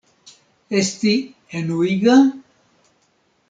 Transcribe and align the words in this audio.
Esti 0.79 1.15
enuiga? 1.59 2.17